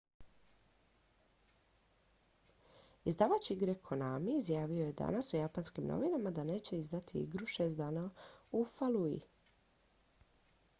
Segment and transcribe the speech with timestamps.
[3.11, 8.09] izdavač igre konami izjavio je danas u japanskim novinama da neće izdati igru šest dana
[8.51, 9.21] u falluji